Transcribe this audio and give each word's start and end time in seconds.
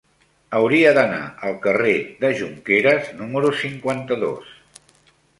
Hauria 0.59 0.93
d'anar 0.97 1.17
al 1.49 1.59
carrer 1.65 1.91
de 2.23 2.31
Jonqueres 2.39 3.11
número 3.19 3.51
cinquanta-dos. 3.59 4.49